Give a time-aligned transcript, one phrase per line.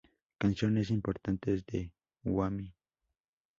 [0.39, 1.93] Canciones importantes de
[2.23, 2.73] Wham!